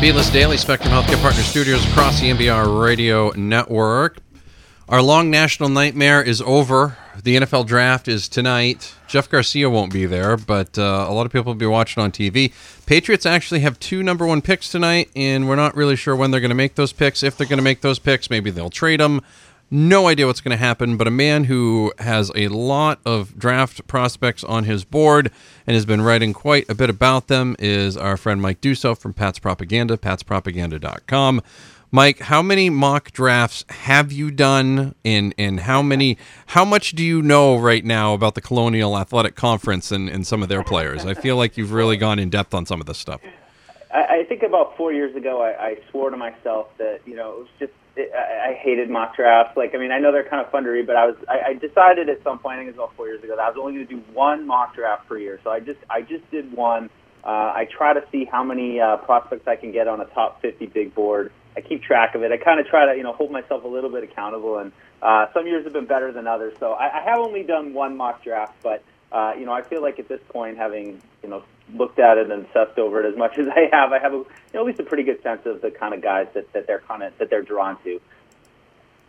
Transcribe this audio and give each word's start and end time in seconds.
BLS 0.00 0.32
Daily 0.32 0.56
Spectrum 0.56 0.94
Healthcare 0.94 1.20
Partner 1.20 1.42
Studios 1.42 1.86
across 1.90 2.20
the 2.20 2.30
NBR 2.30 2.82
Radio 2.82 3.32
Network. 3.36 4.16
Our 4.88 5.02
long 5.02 5.30
national 5.30 5.68
nightmare 5.68 6.22
is 6.22 6.40
over. 6.40 6.96
The 7.22 7.36
NFL 7.36 7.66
draft 7.66 8.08
is 8.08 8.26
tonight. 8.26 8.94
Jeff 9.08 9.28
Garcia 9.28 9.68
won't 9.68 9.92
be 9.92 10.06
there, 10.06 10.38
but 10.38 10.78
uh, 10.78 11.04
a 11.06 11.12
lot 11.12 11.26
of 11.26 11.32
people 11.32 11.52
will 11.52 11.58
be 11.58 11.66
watching 11.66 12.02
on 12.02 12.12
TV. 12.12 12.50
Patriots 12.86 13.26
actually 13.26 13.60
have 13.60 13.78
two 13.78 14.02
number 14.02 14.26
one 14.26 14.40
picks 14.40 14.70
tonight, 14.70 15.10
and 15.14 15.46
we're 15.46 15.54
not 15.54 15.76
really 15.76 15.96
sure 15.96 16.16
when 16.16 16.30
they're 16.30 16.40
going 16.40 16.48
to 16.48 16.54
make 16.54 16.76
those 16.76 16.94
picks. 16.94 17.22
If 17.22 17.36
they're 17.36 17.46
going 17.46 17.58
to 17.58 17.62
make 17.62 17.82
those 17.82 17.98
picks, 17.98 18.30
maybe 18.30 18.50
they'll 18.50 18.70
trade 18.70 19.00
them. 19.00 19.20
No 19.72 20.08
idea 20.08 20.26
what's 20.26 20.40
going 20.40 20.50
to 20.50 20.56
happen, 20.56 20.96
but 20.96 21.06
a 21.06 21.12
man 21.12 21.44
who 21.44 21.92
has 22.00 22.32
a 22.34 22.48
lot 22.48 22.98
of 23.04 23.38
draft 23.38 23.86
prospects 23.86 24.42
on 24.42 24.64
his 24.64 24.84
board 24.84 25.30
and 25.64 25.74
has 25.74 25.86
been 25.86 26.02
writing 26.02 26.32
quite 26.32 26.68
a 26.68 26.74
bit 26.74 26.90
about 26.90 27.28
them 27.28 27.54
is 27.60 27.96
our 27.96 28.16
friend 28.16 28.42
Mike 28.42 28.60
Dussault 28.60 28.98
from 28.98 29.12
Pat's 29.12 29.38
Propaganda, 29.38 29.96
patspropaganda.com. 29.96 31.40
Mike, 31.92 32.18
how 32.18 32.42
many 32.42 32.68
mock 32.68 33.12
drafts 33.12 33.64
have 33.68 34.10
you 34.10 34.32
done 34.32 34.94
and 35.04 35.34
and 35.38 35.60
how 35.60 35.82
many 35.82 36.18
how 36.46 36.64
much 36.64 36.92
do 36.92 37.02
you 37.04 37.22
know 37.22 37.56
right 37.56 37.84
now 37.84 38.14
about 38.14 38.34
the 38.36 38.40
Colonial 38.40 38.96
Athletic 38.96 39.34
Conference 39.36 39.92
and, 39.92 40.08
and 40.08 40.26
some 40.26 40.42
of 40.42 40.48
their 40.48 40.64
players? 40.64 41.04
I 41.04 41.14
feel 41.14 41.36
like 41.36 41.56
you've 41.56 41.72
really 41.72 41.96
gone 41.96 42.18
in 42.18 42.28
depth 42.28 42.54
on 42.54 42.66
some 42.66 42.80
of 42.80 42.86
this 42.86 42.98
stuff. 42.98 43.20
I, 43.92 44.20
I 44.20 44.24
think 44.24 44.42
about 44.42 44.76
four 44.76 44.92
years 44.92 45.14
ago, 45.16 45.42
I, 45.42 45.66
I 45.66 45.76
swore 45.90 46.10
to 46.10 46.16
myself 46.16 46.68
that 46.78 47.00
you 47.06 47.16
know 47.16 47.32
it 47.32 47.38
was 47.38 47.48
just 47.58 47.72
it, 47.96 48.12
I, 48.14 48.50
I 48.50 48.54
hated 48.54 48.88
mock 48.88 49.16
drafts. 49.16 49.56
Like, 49.56 49.74
I 49.74 49.78
mean, 49.78 49.90
I 49.90 49.98
know 49.98 50.12
they're 50.12 50.28
kind 50.28 50.44
of 50.44 50.50
fun 50.50 50.64
to 50.64 50.70
read, 50.70 50.86
but 50.86 50.96
I 50.96 51.06
was 51.06 51.16
I, 51.28 51.50
I 51.50 51.54
decided 51.54 52.08
at 52.08 52.22
some 52.22 52.38
point, 52.38 52.54
I 52.54 52.58
think 52.58 52.68
it 52.68 52.76
was 52.76 52.86
about 52.86 52.96
four 52.96 53.08
years 53.08 53.22
ago, 53.22 53.36
that 53.36 53.42
I 53.42 53.48
was 53.48 53.58
only 53.60 53.74
going 53.74 53.86
to 53.88 53.94
do 53.94 54.02
one 54.12 54.46
mock 54.46 54.74
draft 54.74 55.08
per 55.08 55.18
year. 55.18 55.40
So 55.42 55.50
I 55.50 55.60
just 55.60 55.80
I 55.88 56.02
just 56.02 56.28
did 56.30 56.52
one. 56.52 56.90
Uh, 57.22 57.52
I 57.54 57.68
try 57.70 57.92
to 57.92 58.02
see 58.10 58.24
how 58.24 58.42
many 58.42 58.80
uh, 58.80 58.96
prospects 58.98 59.46
I 59.46 59.56
can 59.56 59.72
get 59.72 59.86
on 59.88 60.00
a 60.00 60.06
top 60.06 60.40
50 60.40 60.66
big 60.66 60.94
board. 60.94 61.30
I 61.54 61.60
keep 61.60 61.82
track 61.82 62.14
of 62.14 62.22
it. 62.22 62.32
I 62.32 62.38
kind 62.38 62.58
of 62.60 62.66
try 62.66 62.86
to 62.86 62.96
you 62.96 63.02
know 63.02 63.12
hold 63.12 63.30
myself 63.30 63.64
a 63.64 63.68
little 63.68 63.90
bit 63.90 64.04
accountable, 64.04 64.58
and 64.58 64.72
uh, 65.02 65.26
some 65.34 65.46
years 65.46 65.64
have 65.64 65.72
been 65.72 65.86
better 65.86 66.12
than 66.12 66.26
others. 66.26 66.54
So 66.60 66.72
I, 66.72 67.00
I 67.00 67.02
have 67.02 67.18
only 67.18 67.42
done 67.42 67.74
one 67.74 67.96
mock 67.96 68.22
draft, 68.22 68.54
but 68.62 68.84
uh, 69.10 69.32
you 69.36 69.46
know 69.46 69.52
I 69.52 69.62
feel 69.62 69.82
like 69.82 69.98
at 69.98 70.08
this 70.08 70.20
point, 70.28 70.56
having 70.56 71.02
you 71.22 71.28
know 71.28 71.42
looked 71.74 71.98
at 71.98 72.18
it 72.18 72.30
and 72.30 72.44
obsessed 72.44 72.78
over 72.78 73.04
it 73.04 73.10
as 73.10 73.16
much 73.16 73.38
as 73.38 73.48
I 73.48 73.68
have, 73.72 73.92
I 73.92 73.98
have 73.98 74.12
a, 74.12 74.16
you 74.16 74.26
know, 74.54 74.60
at 74.60 74.66
least 74.66 74.80
a 74.80 74.84
pretty 74.84 75.02
good 75.02 75.22
sense 75.22 75.46
of 75.46 75.60
the 75.62 75.70
kind 75.70 75.94
of 75.94 76.02
guys 76.02 76.28
that, 76.34 76.52
that 76.52 76.66
they're 76.66 76.80
kind 76.80 77.02
of 77.02 77.16
that 77.18 77.30
they're 77.30 77.42
drawn 77.42 77.82
to. 77.84 78.00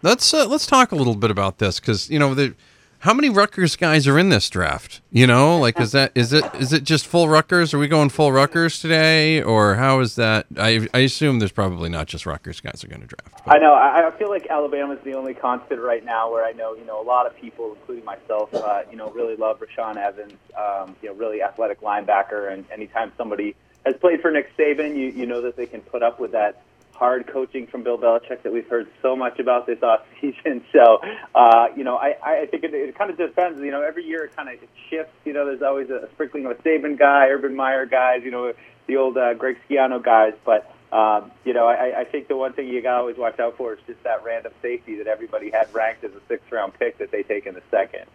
Let's 0.01 0.33
uh, 0.33 0.47
let's 0.47 0.65
talk 0.65 0.91
a 0.91 0.95
little 0.95 1.15
bit 1.15 1.29
about 1.29 1.59
this 1.59 1.79
because 1.79 2.09
you 2.09 2.17
know 2.17 2.33
the 2.33 2.55
how 3.01 3.15
many 3.15 3.29
Rutgers 3.29 3.75
guys 3.75 4.07
are 4.07 4.19
in 4.19 4.29
this 4.29 4.47
draft? 4.47 5.01
You 5.11 5.25
know, 5.25 5.57
like 5.57 5.79
is 5.79 5.91
that 5.91 6.11
is 6.13 6.33
it 6.33 6.45
is 6.59 6.71
it 6.71 6.83
just 6.83 7.07
full 7.07 7.27
Rutgers? 7.27 7.73
Are 7.73 7.79
we 7.79 7.87
going 7.87 8.09
full 8.09 8.31
Rutgers 8.31 8.79
today, 8.79 9.41
or 9.41 9.75
how 9.75 9.99
is 10.01 10.15
that? 10.15 10.45
I 10.55 10.87
I 10.93 10.99
assume 10.99 11.39
there's 11.39 11.51
probably 11.51 11.89
not 11.89 12.07
just 12.07 12.27
Rutgers 12.27 12.61
guys 12.61 12.83
are 12.83 12.87
going 12.87 13.01
to 13.01 13.07
draft. 13.07 13.43
But. 13.43 13.55
I 13.55 13.57
know. 13.57 13.73
I, 13.73 14.07
I 14.07 14.11
feel 14.11 14.29
like 14.29 14.45
Alabama's 14.47 14.99
the 15.03 15.13
only 15.13 15.33
constant 15.33 15.81
right 15.81 16.05
now 16.05 16.31
where 16.31 16.45
I 16.45 16.51
know 16.51 16.75
you 16.75 16.85
know 16.85 17.01
a 17.01 17.03
lot 17.03 17.25
of 17.25 17.35
people, 17.35 17.73
including 17.73 18.05
myself, 18.05 18.53
uh, 18.53 18.83
you 18.91 18.97
know, 18.97 19.09
really 19.09 19.35
love 19.35 19.59
Rashaan 19.59 19.97
Evans. 19.97 20.33
Um, 20.55 20.95
you 21.01 21.09
know, 21.09 21.15
really 21.15 21.41
athletic 21.41 21.81
linebacker, 21.81 22.53
and 22.53 22.65
anytime 22.71 23.11
somebody 23.17 23.55
has 23.83 23.95
played 23.97 24.21
for 24.21 24.29
Nick 24.29 24.55
Saban, 24.55 24.95
you 24.95 25.07
you 25.07 25.25
know 25.25 25.41
that 25.41 25.55
they 25.55 25.65
can 25.65 25.81
put 25.81 26.03
up 26.03 26.19
with 26.19 26.33
that 26.33 26.61
hard 27.01 27.25
coaching 27.25 27.65
from 27.65 27.81
Bill 27.81 27.97
Belichick 27.97 28.43
that 28.43 28.53
we've 28.53 28.67
heard 28.67 28.87
so 29.01 29.15
much 29.15 29.39
about 29.39 29.65
this 29.65 29.81
off 29.81 30.01
season. 30.21 30.63
So, 30.71 31.01
uh, 31.33 31.67
you 31.75 31.83
know, 31.83 31.97
I, 31.97 32.15
I 32.23 32.45
think 32.45 32.63
it, 32.63 32.73
it 32.73 32.95
kind 32.95 33.09
of 33.09 33.17
depends. 33.17 33.59
You 33.59 33.71
know, 33.71 33.81
every 33.81 34.05
year 34.05 34.23
it 34.23 34.35
kind 34.35 34.47
of 34.47 34.55
shifts. 34.89 35.13
You 35.25 35.33
know, 35.33 35.45
there's 35.45 35.63
always 35.63 35.89
a 35.89 36.07
sprinkling 36.13 36.45
of 36.45 36.51
a 36.51 36.55
Saban 36.55 36.97
guy, 36.97 37.27
Urban 37.27 37.55
Meyer 37.55 37.87
guys, 37.87 38.21
you 38.23 38.29
know, 38.29 38.53
the 38.85 38.97
old 38.97 39.17
uh, 39.17 39.33
Greg 39.33 39.57
Schiano 39.67 40.01
guys. 40.01 40.33
But, 40.45 40.73
um, 40.93 41.31
you 41.43 41.53
know, 41.53 41.67
I, 41.67 42.01
I 42.01 42.03
think 42.05 42.27
the 42.27 42.37
one 42.37 42.53
thing 42.53 42.67
you 42.67 42.81
got 42.81 42.93
to 42.93 42.99
always 42.99 43.17
watch 43.17 43.39
out 43.39 43.57
for 43.57 43.73
is 43.73 43.79
just 43.87 44.01
that 44.03 44.23
random 44.23 44.53
safety 44.61 44.95
that 44.97 45.07
everybody 45.07 45.49
had 45.49 45.73
ranked 45.73 46.03
as 46.03 46.11
a 46.11 46.21
sixth 46.27 46.51
round 46.51 46.73
pick 46.77 46.99
that 46.99 47.11
they 47.11 47.23
take 47.23 47.47
in 47.47 47.55
the 47.55 47.63
second. 47.71 48.05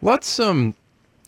Let's 0.00 0.40
um 0.40 0.74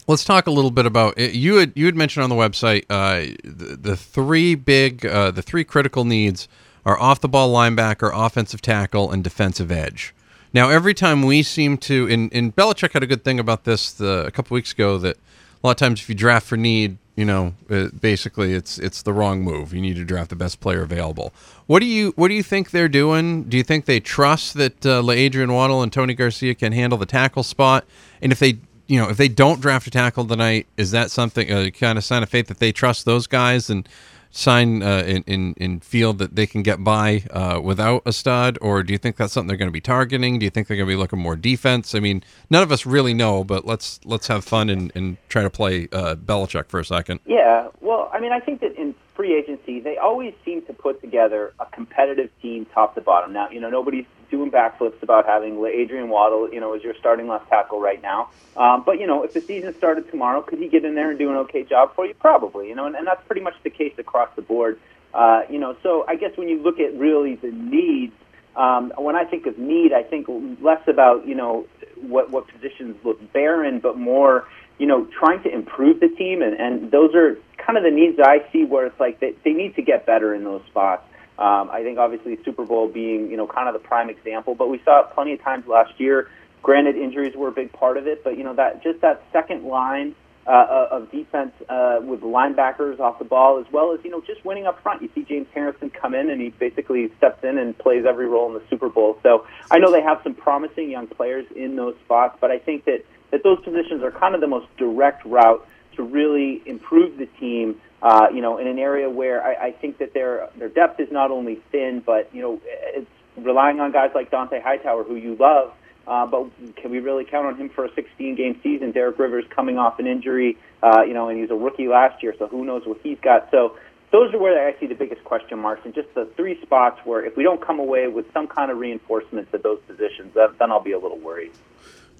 let's 0.06 0.24
talk 0.24 0.46
a 0.46 0.50
little 0.50 0.70
bit 0.70 0.86
about 0.86 1.18
you 1.18 1.56
had 1.56 1.72
you 1.74 1.86
had 1.86 1.96
mentioned 1.96 2.24
on 2.24 2.30
the 2.30 2.36
website 2.36 2.84
uh, 2.90 3.34
the, 3.42 3.76
the 3.76 3.96
three 3.96 4.54
big 4.54 5.06
uh, 5.06 5.30
the 5.30 5.42
three 5.42 5.64
critical 5.64 6.04
needs 6.04 6.48
are 6.84 6.98
off 7.00 7.20
the 7.20 7.28
ball 7.28 7.52
linebacker, 7.52 8.10
offensive 8.14 8.60
tackle, 8.60 9.10
and 9.10 9.24
defensive 9.24 9.72
edge. 9.72 10.14
Now, 10.52 10.68
every 10.68 10.94
time 10.94 11.22
we 11.22 11.42
seem 11.42 11.78
to, 11.78 12.06
and, 12.08 12.32
and 12.32 12.54
Belichick 12.54 12.92
had 12.92 13.02
a 13.02 13.06
good 13.06 13.24
thing 13.24 13.40
about 13.40 13.64
this 13.64 13.92
the, 13.92 14.26
a 14.26 14.30
couple 14.30 14.54
weeks 14.54 14.72
ago 14.72 14.98
that 14.98 15.16
a 15.16 15.66
lot 15.66 15.72
of 15.72 15.76
times 15.78 16.00
if 16.00 16.08
you 16.08 16.14
draft 16.14 16.46
for 16.46 16.56
need, 16.56 16.98
you 17.16 17.24
know, 17.24 17.54
uh, 17.70 17.88
basically 18.00 18.54
it's 18.54 18.78
it's 18.78 19.02
the 19.02 19.12
wrong 19.12 19.42
move. 19.42 19.72
You 19.72 19.80
need 19.80 19.96
to 19.96 20.04
draft 20.04 20.30
the 20.30 20.36
best 20.36 20.60
player 20.60 20.82
available. 20.82 21.32
What 21.66 21.80
do 21.80 21.86
you 21.86 22.12
what 22.16 22.28
do 22.28 22.34
you 22.34 22.42
think 22.42 22.70
they're 22.70 22.88
doing? 22.88 23.44
Do 23.44 23.56
you 23.56 23.62
think 23.62 23.86
they 23.86 24.00
trust 24.00 24.54
that 24.54 24.84
uh, 24.84 25.08
Adrian 25.10 25.52
Waddle 25.52 25.82
and 25.82 25.92
Tony 25.92 26.14
Garcia 26.14 26.54
can 26.54 26.72
handle 26.72 26.98
the 26.98 27.06
tackle 27.06 27.44
spot? 27.44 27.84
And 28.20 28.30
if 28.32 28.40
they 28.40 28.58
you 28.86 29.00
know, 29.00 29.08
if 29.08 29.16
they 29.16 29.28
don't 29.28 29.60
draft 29.60 29.86
a 29.86 29.90
tackle 29.90 30.26
tonight, 30.26 30.66
is 30.76 30.90
that 30.90 31.10
something 31.10 31.50
a 31.50 31.70
kind 31.70 31.98
of 31.98 32.04
sign 32.04 32.22
of 32.22 32.28
faith 32.28 32.48
that 32.48 32.58
they 32.58 32.72
trust 32.72 33.04
those 33.04 33.26
guys 33.26 33.70
and 33.70 33.88
sign 34.30 34.82
uh, 34.82 35.04
in, 35.06 35.22
in 35.26 35.54
in 35.56 35.80
field 35.80 36.18
that 36.18 36.34
they 36.34 36.46
can 36.46 36.62
get 36.62 36.82
by 36.82 37.22
uh, 37.30 37.60
without 37.62 38.02
a 38.04 38.12
stud, 38.12 38.58
or 38.60 38.82
do 38.82 38.92
you 38.92 38.98
think 38.98 39.16
that's 39.16 39.32
something 39.32 39.48
they're 39.48 39.56
going 39.56 39.68
to 39.68 39.72
be 39.72 39.80
targeting? 39.80 40.38
Do 40.38 40.44
you 40.44 40.50
think 40.50 40.66
they're 40.66 40.76
going 40.76 40.88
to 40.88 40.92
be 40.92 40.98
looking 40.98 41.20
more 41.20 41.36
defense? 41.36 41.94
I 41.94 42.00
mean, 42.00 42.22
none 42.50 42.62
of 42.62 42.72
us 42.72 42.84
really 42.84 43.14
know, 43.14 43.44
but 43.44 43.64
let's 43.64 44.00
let's 44.04 44.26
have 44.26 44.44
fun 44.44 44.68
and, 44.68 44.92
and 44.94 45.16
try 45.28 45.42
to 45.42 45.50
play 45.50 45.88
uh, 45.92 46.16
Belichick 46.16 46.68
for 46.68 46.80
a 46.80 46.84
second. 46.84 47.20
Yeah, 47.26 47.68
well, 47.80 48.10
I 48.12 48.20
mean, 48.20 48.32
I 48.32 48.40
think 48.40 48.60
that 48.60 48.76
in 48.76 48.94
free 49.14 49.34
agency, 49.34 49.80
they 49.80 49.96
always 49.96 50.34
seem 50.44 50.62
to 50.66 50.72
put 50.72 51.00
together 51.00 51.54
a 51.60 51.66
competitive 51.66 52.30
team 52.42 52.66
top 52.74 52.94
to 52.94 53.00
bottom. 53.00 53.32
Now, 53.32 53.48
you 53.50 53.60
know, 53.60 53.70
nobody's 53.70 54.06
doing 54.30 54.50
backflips 54.50 55.02
about 55.02 55.26
having 55.26 55.64
Adrian 55.64 56.08
Waddle, 56.08 56.52
you 56.52 56.60
know, 56.60 56.74
as 56.74 56.82
your 56.82 56.94
starting 56.98 57.28
left 57.28 57.48
tackle 57.48 57.80
right 57.80 58.02
now. 58.02 58.30
Um, 58.56 58.82
but 58.84 58.98
you 58.98 59.06
know, 59.06 59.22
if 59.22 59.32
the 59.32 59.40
season 59.40 59.74
started 59.76 60.10
tomorrow, 60.10 60.42
could 60.42 60.58
he 60.58 60.68
get 60.68 60.84
in 60.84 60.94
there 60.94 61.10
and 61.10 61.18
do 61.18 61.30
an 61.30 61.36
okay 61.36 61.62
job 61.62 61.94
for 61.94 62.06
you? 62.06 62.14
Probably, 62.14 62.68
you 62.68 62.74
know, 62.74 62.86
and, 62.86 62.96
and 62.96 63.06
that's 63.06 63.24
pretty 63.26 63.42
much 63.42 63.54
the 63.62 63.70
case 63.70 63.94
across 63.98 64.28
the 64.36 64.42
board. 64.42 64.80
Uh, 65.12 65.42
you 65.48 65.58
know, 65.58 65.76
so 65.82 66.04
I 66.08 66.16
guess 66.16 66.36
when 66.36 66.48
you 66.48 66.60
look 66.60 66.80
at 66.80 66.96
really 66.98 67.36
the 67.36 67.52
needs, 67.52 68.14
um, 68.56 68.92
when 68.96 69.16
I 69.16 69.24
think 69.24 69.46
of 69.46 69.58
need, 69.58 69.92
I 69.92 70.02
think 70.02 70.26
less 70.60 70.82
about 70.88 71.26
you 71.26 71.34
know 71.34 71.66
what 71.96 72.30
what 72.30 72.48
positions 72.48 72.96
look 73.04 73.32
barren, 73.32 73.78
but 73.78 73.96
more 73.96 74.48
you 74.78 74.86
know 74.86 75.06
trying 75.18 75.42
to 75.44 75.52
improve 75.52 76.00
the 76.00 76.08
team, 76.08 76.42
and, 76.42 76.54
and 76.54 76.90
those 76.90 77.14
are 77.14 77.38
kind 77.64 77.78
of 77.78 77.84
the 77.84 77.90
needs 77.90 78.16
that 78.16 78.26
I 78.26 78.50
see 78.52 78.64
where 78.64 78.86
it's 78.86 78.98
like 79.00 79.20
they, 79.20 79.34
they 79.44 79.52
need 79.52 79.74
to 79.76 79.82
get 79.82 80.06
better 80.06 80.34
in 80.34 80.44
those 80.44 80.62
spots. 80.66 81.02
Um, 81.38 81.68
I 81.70 81.82
think 81.82 81.98
obviously 81.98 82.38
Super 82.44 82.64
Bowl 82.64 82.88
being 82.88 83.30
you 83.30 83.36
know 83.36 83.46
kind 83.46 83.68
of 83.68 83.74
the 83.74 83.86
prime 83.86 84.08
example, 84.08 84.54
but 84.54 84.68
we 84.68 84.80
saw 84.84 85.00
it 85.00 85.14
plenty 85.14 85.32
of 85.32 85.42
times 85.42 85.66
last 85.66 85.98
year. 85.98 86.30
Granted, 86.62 86.96
injuries 86.96 87.34
were 87.36 87.48
a 87.48 87.52
big 87.52 87.72
part 87.72 87.96
of 87.96 88.06
it, 88.06 88.22
but 88.22 88.38
you 88.38 88.44
know 88.44 88.54
that 88.54 88.82
just 88.82 89.00
that 89.00 89.22
second 89.32 89.64
line 89.64 90.14
uh, 90.46 90.88
of 90.90 91.10
defense 91.10 91.52
uh, 91.68 91.98
with 92.02 92.20
linebackers 92.20 93.00
off 93.00 93.18
the 93.18 93.24
ball, 93.24 93.58
as 93.58 93.66
well 93.72 93.92
as 93.92 94.00
you 94.04 94.10
know 94.10 94.20
just 94.20 94.44
winning 94.44 94.66
up 94.66 94.80
front. 94.82 95.02
You 95.02 95.08
see 95.14 95.24
James 95.24 95.48
Harrison 95.52 95.90
come 95.90 96.14
in 96.14 96.30
and 96.30 96.40
he 96.40 96.50
basically 96.50 97.10
steps 97.16 97.42
in 97.42 97.58
and 97.58 97.76
plays 97.76 98.04
every 98.06 98.26
role 98.28 98.46
in 98.48 98.54
the 98.54 98.62
Super 98.70 98.88
Bowl. 98.88 99.18
So 99.22 99.46
I 99.70 99.78
know 99.78 99.90
they 99.90 100.02
have 100.02 100.20
some 100.22 100.34
promising 100.34 100.90
young 100.90 101.08
players 101.08 101.46
in 101.56 101.74
those 101.76 101.96
spots, 102.04 102.38
but 102.40 102.50
I 102.50 102.58
think 102.58 102.84
that 102.84 103.04
that 103.32 103.42
those 103.42 103.60
positions 103.64 104.04
are 104.04 104.12
kind 104.12 104.36
of 104.36 104.40
the 104.40 104.46
most 104.46 104.68
direct 104.76 105.24
route 105.24 105.66
to 105.96 106.02
really 106.02 106.62
improve 106.66 107.18
the 107.18 107.26
team 107.26 107.80
uh, 108.04 108.28
you 108.32 108.42
know, 108.42 108.58
in 108.58 108.66
an 108.66 108.78
area 108.78 109.08
where 109.08 109.42
I, 109.42 109.68
I 109.68 109.72
think 109.72 109.96
that 109.98 110.12
their 110.12 110.50
their 110.58 110.68
depth 110.68 111.00
is 111.00 111.10
not 111.10 111.30
only 111.30 111.56
thin, 111.72 112.02
but 112.04 112.28
you 112.34 112.42
know, 112.42 112.60
it's 112.66 113.10
relying 113.38 113.80
on 113.80 113.92
guys 113.92 114.10
like 114.14 114.30
Dont'a 114.30 114.62
Hightower, 114.62 115.04
who 115.04 115.16
you 115.16 115.36
love. 115.36 115.72
Uh, 116.06 116.26
but 116.26 116.50
can 116.76 116.90
we 116.90 117.00
really 117.00 117.24
count 117.24 117.46
on 117.46 117.56
him 117.56 117.70
for 117.70 117.86
a 117.86 117.94
16 117.94 118.34
game 118.34 118.60
season? 118.62 118.92
Derek 118.92 119.18
Rivers 119.18 119.46
coming 119.48 119.78
off 119.78 119.98
an 119.98 120.06
injury, 120.06 120.58
uh, 120.82 121.00
you 121.00 121.14
know, 121.14 121.30
and 121.30 121.40
he's 121.40 121.50
a 121.50 121.54
rookie 121.54 121.88
last 121.88 122.22
year, 122.22 122.34
so 122.38 122.46
who 122.46 122.66
knows 122.66 122.84
what 122.84 122.98
he's 123.02 123.18
got. 123.20 123.50
So 123.50 123.78
those 124.12 124.34
are 124.34 124.38
where 124.38 124.68
I 124.68 124.78
see 124.78 124.86
the 124.86 124.94
biggest 124.94 125.24
question 125.24 125.58
marks, 125.58 125.86
and 125.86 125.94
just 125.94 126.12
the 126.14 126.26
three 126.36 126.60
spots 126.60 127.00
where 127.04 127.24
if 127.24 127.38
we 127.38 127.42
don't 127.42 127.64
come 127.64 127.78
away 127.78 128.06
with 128.08 128.30
some 128.34 128.48
kind 128.48 128.70
of 128.70 128.76
reinforcements 128.76 129.48
at 129.54 129.62
those 129.62 129.80
positions, 129.86 130.34
then 130.34 130.70
I'll 130.70 130.82
be 130.82 130.92
a 130.92 130.98
little 130.98 131.18
worried. 131.18 131.52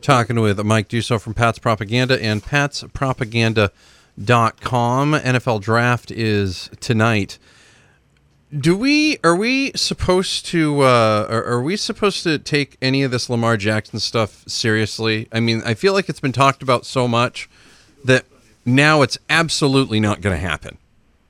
Talking 0.05 0.39
with 0.39 0.63
Mike 0.63 0.91
Dussault 0.91 1.23
from 1.23 1.33
Pat's 1.33 1.59
Propaganda 1.59 2.23
and 2.23 2.43
Pat's 2.43 2.85
Propaganda 2.93 3.73
dot 4.23 4.61
com. 4.61 5.15
NFL 5.15 5.63
draft 5.63 6.11
is 6.11 6.69
tonight. 6.79 7.39
Do 8.55 8.77
we 8.77 9.17
are 9.25 9.35
we 9.35 9.73
supposed 9.73 10.45
to 10.49 10.83
uh, 10.83 11.27
are, 11.31 11.45
are, 11.47 11.63
we 11.63 11.79
supposed 11.79 12.23
to 12.25 12.39
take 12.39 12.77
any 12.83 13.03
of 13.03 13.13
this 13.13 13.31
Lamar 13.31 13.57
Jackson 13.57 13.99
stuff 13.99 14.45
seriously? 14.47 15.27
I 15.33 15.41
mean, 15.41 15.63
I 15.65 15.73
feel 15.73 15.95
like 15.95 16.11
it's 16.11 16.21
been 16.21 16.33
talked 16.33 16.63
about 16.63 16.85
so 16.85 17.09
much 17.09 17.49
that 18.05 18.27
now 18.67 19.01
it's 19.01 19.17
absolutely 19.31 20.01
not 20.01 20.21
going 20.21 20.37
to 20.39 20.47
happen. 20.47 20.77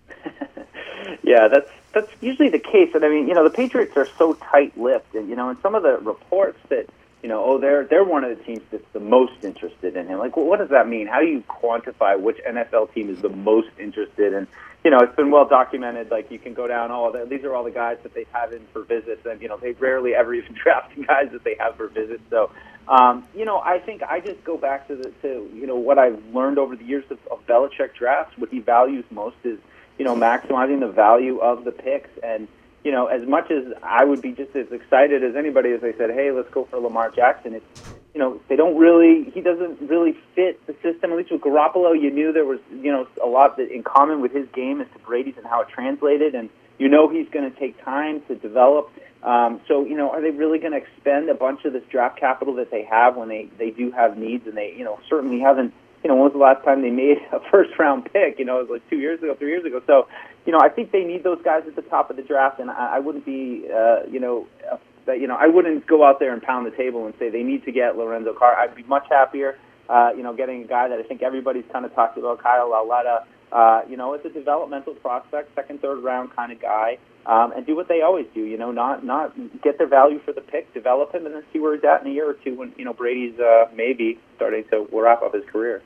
yeah, 1.23 1.47
that's 1.47 1.71
that's 1.93 2.11
usually 2.21 2.49
the 2.49 2.59
case, 2.59 2.93
and 2.93 3.05
I 3.05 3.09
mean, 3.09 3.29
you 3.29 3.35
know, 3.35 3.45
the 3.45 3.55
Patriots 3.55 3.97
are 3.97 4.09
so 4.19 4.35
tight-lipped, 4.35 5.15
and 5.15 5.29
you 5.29 5.37
know, 5.37 5.51
and 5.51 5.59
some 5.61 5.77
of 5.77 5.85
the 5.85 5.99
reports 5.99 6.59
that 6.71 6.89
you 7.25 7.31
know, 7.31 7.43
oh, 7.43 7.59
they're 7.59 7.85
they're 7.87 8.05
one 8.05 8.23
of 8.23 8.37
the 8.37 8.45
teams 8.45 8.61
that's 8.71 8.85
the 8.93 9.01
most 9.01 9.33
interested 9.43 9.97
in 9.97 10.09
him. 10.09 10.19
Like, 10.19 10.37
what 10.37 10.59
does 10.59 10.69
that 10.69 10.87
mean? 10.87 11.07
How 11.07 11.21
do 11.21 11.27
you 11.27 11.43
quantify 11.49 12.21
which 12.21 12.37
NFL 12.47 12.93
team 12.93 13.09
is 13.09 13.23
the 13.23 13.31
most 13.31 13.71
interested? 13.79 14.35
And 14.35 14.47
you 14.85 14.91
know, 14.91 14.99
it's 14.99 15.17
been 15.17 15.31
well 15.31 15.49
documented. 15.49 16.11
Like 16.11 16.31
you 16.31 16.39
can 16.39 16.53
go 16.53 16.69
down, 16.69 16.91
oh, 16.91 17.25
these 17.25 17.43
are 17.45 17.55
all 17.55 17.65
the 17.65 17.71
guys 17.71 17.97
that 18.03 18.13
they 18.13 18.27
have 18.35 18.53
in 18.53 18.61
for 18.75 18.83
visits, 18.83 19.25
and 19.25 19.41
you 19.41 19.49
know, 19.49 19.57
they 19.57 19.73
rarely 19.73 20.15
ever 20.15 20.35
even 20.35 20.53
draft 20.63 20.95
the 20.95 21.05
guys 21.05 21.31
that 21.33 21.45
they 21.45 21.57
have 21.59 21.77
for 21.77 21.89
visits. 21.89 22.21
So, 22.29 22.51
um, 22.89 23.27
you 23.35 23.47
know, 23.47 23.59
I 23.59 23.79
think 23.79 24.03
I 24.03 24.21
just 24.21 24.45
go 24.45 24.59
back 24.59 24.87
to 24.89 24.95
the 24.95 25.11
to 25.23 25.51
you 25.55 25.67
know 25.67 25.77
what 25.77 25.99
I've 25.99 26.23
learned 26.35 26.59
over 26.59 26.77
the 26.77 26.85
years 26.85 27.07
of, 27.09 27.19
of 27.31 27.47
Belichick 27.47 27.95
drafts. 27.95 28.37
What 28.37 28.51
he 28.51 28.59
values 28.59 29.07
most 29.11 29.37
is 29.45 29.59
you 29.97 30.05
know 30.05 30.15
maximizing 30.15 30.81
the 30.81 30.93
value 30.93 31.39
of 31.39 31.65
the 31.65 31.73
picks 31.73 32.11
and 32.23 32.49
you 32.85 32.93
know, 32.93 33.07
as 33.07 33.27
much 33.27 33.51
as 33.51 33.65
I 33.83 34.05
would 34.05 34.21
be 34.21 34.33
just 34.33 34.55
as 34.55 34.71
excited 34.71 35.25
as 35.25 35.35
anybody 35.37 35.73
as 35.73 35.81
they 35.81 35.95
said, 35.97 36.11
"Hey, 36.11 36.31
let's 36.31 36.51
go 36.51 36.67
for 36.71 36.79
Lamar 36.79 37.11
Jackson," 37.11 37.55
it's 37.55 37.95
you 38.13 38.21
know 38.21 38.41
they 38.49 38.57
don't 38.57 38.77
really 38.77 39.31
he 39.31 39.41
doesn't 39.41 39.81
really 39.89 40.17
fit 40.35 40.65
the 40.67 40.75
system. 40.83 41.11
At 41.11 41.17
least 41.17 41.33
with 41.33 41.41
Garoppolo, 41.41 42.01
you 42.01 42.11
knew 42.11 42.33
there 42.33 42.45
was 42.45 42.61
you 42.71 42.93
know 42.93 43.09
a 43.23 43.27
lot 43.27 43.57
that 43.57 43.73
in 43.73 43.83
common 43.83 44.21
with 44.21 44.33
his 44.33 44.47
game 44.55 44.83
as 44.83 44.87
to 44.93 44.99
Brady's 44.99 45.37
and 45.39 45.47
how 45.47 45.63
it 45.63 45.69
translated, 45.69 46.35
and 46.35 46.51
you 46.79 46.89
know 46.89 47.09
he's 47.09 47.29
going 47.31 47.51
to 47.51 47.59
take 47.59 47.83
time 47.83 48.21
to 48.29 48.35
develop. 48.35 48.91
Um, 49.23 49.63
so 49.67 49.87
you 49.87 49.97
know, 49.97 50.11
are 50.11 50.21
they 50.21 50.31
really 50.31 50.59
going 50.59 50.73
to 50.73 50.79
expend 50.79 51.31
a 51.31 51.35
bunch 51.35 51.65
of 51.65 51.73
this 51.73 51.85
draft 51.91 52.21
capital 52.21 52.55
that 52.57 52.71
they 52.71 52.85
have 52.85 53.17
when 53.17 53.31
they 53.31 53.49
they 53.59 53.71
do 53.71 53.91
have 53.93 54.19
needs 54.19 54.47
and 54.47 54.55
they 54.55 54.75
you 54.77 54.85
know 54.85 55.01
certainly 55.09 55.41
haven't 55.41 55.73
you 56.05 56.09
know, 56.09 56.17
when 56.17 56.25
was 56.25 56.33
the 56.33 56.39
last 56.39 56.63
time 56.65 56.83
they 56.83 56.91
made 56.91 57.17
a 57.33 57.41
first 57.51 57.71
round 57.79 58.05
pick? 58.13 58.39
You 58.39 58.45
know, 58.45 58.61
it 58.61 58.69
was 58.69 58.79
like 58.79 58.91
two 58.91 58.99
years 58.99 59.21
ago, 59.21 59.35
three 59.35 59.51
years 59.51 59.65
ago. 59.65 59.81
So, 59.87 60.07
you 60.47 60.53
know, 60.53 60.61
I 60.61 60.69
think 60.69 60.93
they 60.93 61.05
need 61.05 61.25
those 61.25 61.41
guys 61.43 61.63
at 61.67 61.77
the 61.77 61.83
top 61.83 62.11
of 62.11 62.17
the 62.17 62.23
draft, 62.23 62.61
and 62.61 62.71
I, 62.71 62.97
I 62.97 62.99
wouldn't 62.99 63.25
be, 63.25 63.67
uh, 63.75 64.01
you 64.11 64.21
know, 64.21 64.47
uh, 64.71 64.77
that 65.07 65.21
you 65.21 65.27
know, 65.27 65.37
I 65.37 65.47
wouldn't 65.47 65.87
go 65.87 66.05
out 66.05 66.19
there 66.19 66.33
and 66.33 66.43
pound 66.43 66.67
the 66.67 66.71
table 66.71 67.07
and 67.07 67.15
say 67.19 67.31
they 67.31 67.43
need 67.43 67.65
to 67.65 67.73
get 67.73 67.97
Lorenzo 67.97 68.35
Carr. 68.35 68.57
I'd 68.57 68.75
be 68.75 68.83
much 68.85 69.07
happier, 69.11 69.59
uh, 69.89 70.11
you 70.17 70.23
know, 70.23 70.35
getting 70.35 70.63
a 70.63 70.67
guy 70.67 70.89
that 70.89 70.99
I 70.99 71.03
think 71.03 71.23
everybody's 71.23 71.65
kind 71.73 71.85
of 71.85 71.95
talked 71.95 72.19
about, 72.19 72.43
Kyle 72.43 72.71
Lauletta. 72.71 73.25
Uh, 73.53 73.83
you 73.89 73.97
know, 73.97 74.15
it's 74.15 74.25
a 74.25 74.31
developmental 74.31 74.95
prospect, 74.95 75.55
second, 75.55 75.81
third 75.81 76.03
round 76.03 76.35
kind 76.35 76.51
of 76.51 76.61
guy, 76.61 76.99
um, 77.27 77.53
and 77.53 77.65
do 77.65 77.77
what 77.77 77.89
they 77.89 78.03
always 78.03 78.27
do. 78.35 78.41
You 78.41 78.59
know, 78.59 78.73
not 78.73 79.05
not 79.05 79.33
get 79.63 79.79
their 79.79 79.87
value 79.87 80.21
for 80.25 80.33
the 80.33 80.41
pick, 80.41 80.73
develop 80.75 81.15
him, 81.15 81.25
and 81.25 81.35
then 81.35 81.45
see 81.53 81.61
where 81.61 81.75
he's 81.75 81.85
at 81.85 82.03
in 82.03 82.09
a 82.09 82.11
year 82.11 82.29
or 82.29 82.35
two 82.35 82.55
when 82.55 82.75
you 82.77 82.85
know 82.85 82.93
Brady's 82.93 83.39
uh, 83.39 83.67
maybe 83.75 84.19
starting 84.37 84.65
to 84.71 84.89
wrap 84.93 85.23
up 85.23 85.35
his 85.35 85.45
career. 85.45 85.83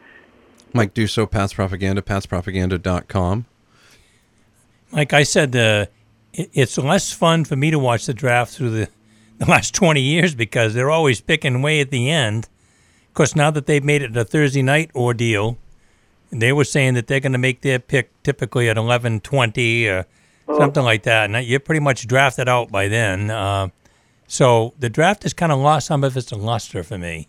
Mike 0.72 0.94
Dussault, 0.94 1.30
Pats 1.30 1.54
Propaganda, 1.54 2.02
patspropaganda.com. 2.02 3.46
Like 4.92 5.12
I 5.12 5.22
said, 5.22 5.54
uh, 5.54 5.86
it's 6.32 6.78
less 6.78 7.12
fun 7.12 7.44
for 7.44 7.56
me 7.56 7.70
to 7.70 7.78
watch 7.78 8.06
the 8.06 8.14
draft 8.14 8.54
through 8.54 8.70
the, 8.70 8.88
the 9.38 9.46
last 9.46 9.74
20 9.74 10.00
years 10.00 10.34
because 10.34 10.74
they're 10.74 10.90
always 10.90 11.20
picking 11.20 11.62
way 11.62 11.80
at 11.80 11.90
the 11.90 12.10
end. 12.10 12.48
Of 13.08 13.14
course, 13.14 13.34
now 13.34 13.50
that 13.50 13.66
they've 13.66 13.84
made 13.84 14.02
it 14.02 14.16
a 14.16 14.24
Thursday 14.24 14.62
night 14.62 14.90
ordeal, 14.94 15.58
they 16.30 16.52
were 16.52 16.64
saying 16.64 16.94
that 16.94 17.06
they're 17.06 17.20
going 17.20 17.32
to 17.32 17.38
make 17.38 17.62
their 17.62 17.78
pick 17.78 18.10
typically 18.22 18.68
at 18.68 18.76
11:20 18.76 19.88
or 19.88 20.06
oh. 20.46 20.58
something 20.58 20.84
like 20.84 21.02
that. 21.04 21.30
And 21.30 21.46
you're 21.46 21.60
pretty 21.60 21.80
much 21.80 22.06
drafted 22.06 22.48
out 22.48 22.70
by 22.70 22.88
then. 22.88 23.30
Uh, 23.30 23.68
so 24.26 24.74
the 24.78 24.90
draft 24.90 25.22
has 25.22 25.32
kind 25.32 25.50
of 25.50 25.58
lost 25.58 25.86
some 25.86 26.04
of 26.04 26.16
its 26.16 26.30
luster 26.32 26.82
for 26.82 26.98
me. 26.98 27.28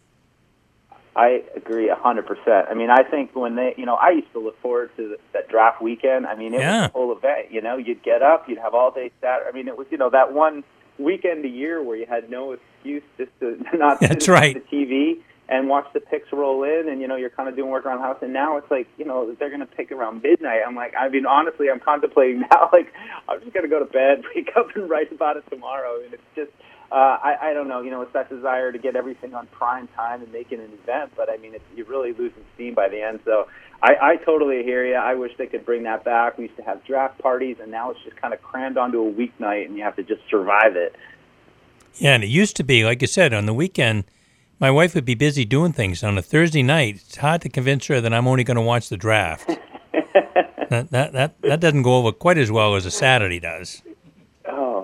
I 1.16 1.44
agree 1.56 1.90
a 1.90 1.96
hundred 1.96 2.28
percent. 2.28 2.68
I 2.70 2.74
mean, 2.74 2.90
I 2.90 3.04
think 3.04 3.36
when 3.36 3.56
they, 3.56 3.74
you 3.78 3.86
know, 3.86 3.96
I 3.96 4.12
used 4.12 4.32
to 4.34 4.40
look 4.40 4.60
forward 4.62 4.92
to 4.98 5.10
the, 5.10 5.18
that 5.34 5.50
draft 5.50 5.82
weekend. 5.82 6.26
I 6.26 6.36
mean, 6.36 6.54
it 6.54 6.60
yeah. 6.60 6.82
was 6.82 6.90
a 6.90 6.94
whole 6.94 7.18
event. 7.18 7.52
You 7.52 7.62
know, 7.62 7.78
you'd 7.78 8.04
get 8.04 8.22
up, 8.22 8.48
you'd 8.48 8.60
have 8.60 8.74
all 8.74 8.92
day 8.92 9.12
Saturday. 9.20 9.50
I 9.50 9.52
mean, 9.52 9.68
it 9.68 9.78
was, 9.78 9.88
you 9.90 9.98
know, 9.98 10.10
that 10.12 10.34
one 10.34 10.64
weekend 10.98 11.46
a 11.46 11.50
year 11.50 11.82
where 11.82 11.98
you 11.98 12.06
had 12.06 12.30
no 12.30 12.52
excuse 12.54 13.04
just 13.18 13.32
to 13.40 13.58
not 13.78 14.00
That's 14.00 14.26
sit 14.26 14.32
right. 14.32 14.70
the 14.70 14.78
TV 14.78 15.22
and 15.50 15.68
watch 15.68 15.88
the 15.94 16.00
picks 16.00 16.32
roll 16.32 16.64
in, 16.64 16.88
and 16.88 17.02
you 17.02 17.08
know, 17.08 17.16
you're 17.16 17.32
kind 17.32 17.50
of 17.50 17.56
doing 17.56 17.72
work 17.72 17.86
around 17.86 17.98
the 17.98 18.04
house. 18.04 18.20
And 18.22 18.32
now 18.32 18.58
it's 18.58 18.70
like, 18.70 18.88
you 18.98 19.06
know, 19.06 19.36
they're 19.40 19.50
going 19.50 19.62
to 19.62 19.66
pick 19.66 19.92
around 19.92 20.22
midnight. 20.22 20.62
I'm 20.66 20.76
like, 20.76 20.94
I 20.96 21.10
mean, 21.10 21.26
honestly, 21.26 21.68
I'm 21.72 21.80
contemplating 21.80 22.42
now, 22.52 22.70
like, 22.72 22.94
I'm 23.28 23.40
just 23.42 23.54
going 23.54 23.64
to 23.64 23.70
go 23.70 23.80
to 23.80 23.86
bed, 23.86 24.24
wake 24.36 24.52
up, 24.56 24.68
and 24.76 24.90
write 24.90 25.12
about 25.12 25.38
it 25.38 25.44
tomorrow. 25.50 26.04
And 26.04 26.14
it's 26.14 26.24
just 26.36 26.52
uh, 26.92 26.96
I, 26.96 27.38
I 27.42 27.54
don't 27.54 27.68
know. 27.68 27.82
You 27.82 27.92
know, 27.92 28.02
it's 28.02 28.14
that 28.14 28.30
desire 28.30 28.72
to 28.72 28.80
get 28.80 28.96
everything 28.96 29.34
on 29.34 29.48
prime 29.48 29.88
time 29.96 30.24
and 30.24 30.32
make 30.32 30.52
it 30.52 30.60
an 30.60 30.72
event, 30.84 31.12
but 31.16 31.30
I 31.30 31.38
mean, 31.38 31.54
it's, 31.54 31.64
you're 31.76 31.86
really 31.86 32.14
losing 32.14 32.44
steam 32.56 32.74
by 32.74 32.90
the 32.90 33.02
end. 33.02 33.20
So 33.26 33.48
I, 33.82 33.96
I 34.02 34.16
totally 34.18 34.64
hear 34.64 34.86
you. 34.86 34.96
I 34.96 35.16
wish 35.16 35.32
they 35.38 35.48
could 35.48 35.66
bring 35.66 35.84
that 35.84 36.04
back. 36.04 36.38
We 36.38 36.46
used 36.46 36.58
to 36.58 36.64
have 36.64 36.84
draft 36.86 37.20
parties, 37.20 37.58
and 37.62 37.72
now 37.72 37.92
it's 37.92 38.00
just 38.04 38.18
kind 38.18 38.34
of 38.34 38.42
crammed 38.42 38.78
onto 38.78 39.02
a 39.02 39.12
weeknight, 39.12 39.66
and 39.66 39.78
you 39.78 39.84
have 39.84 39.96
to 39.98 40.04
just 40.04 40.22
survive 40.30 40.76
it. 40.76 40.96
Yeah, 41.96 42.16
and 42.16 42.24
it 42.24 42.28
used 42.28 42.56
to 42.58 42.64
be, 42.64 42.84
like 42.84 43.02
you 43.02 43.08
said, 43.08 43.34
on 43.34 43.46
the 43.46 43.54
weekend, 43.54 44.06
my 44.60 44.72
wife 44.72 44.96
would 44.96 45.06
be 45.06 45.16
busy 45.16 45.46
doing 45.46 45.74
things. 45.74 46.04
On 46.04 46.18
a 46.18 46.22
Thursday 46.22 46.64
night, 46.64 46.96
it's 46.96 47.18
hard 47.18 47.42
to 47.42 47.50
convince 47.50 47.88
her 47.88 48.02
that 48.02 48.14
I'm 48.14 48.28
only 48.28 48.44
going 48.44 48.56
to 48.56 48.62
watch 48.62 48.90
the 48.90 48.98
draft. 48.98 49.48
that, 50.70 50.92
that 50.92 51.14
that 51.14 51.42
that 51.42 51.60
doesn't 51.60 51.84
go 51.84 51.98
over 51.98 52.12
quite 52.12 52.38
as 52.38 52.52
well 52.52 52.76
as 52.76 52.86
a 52.86 52.92
Saturday 52.92 53.40
does. 53.40 53.82